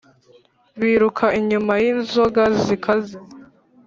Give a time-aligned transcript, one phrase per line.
[0.79, 3.17] biruka inyuma y’inzoga zikaze,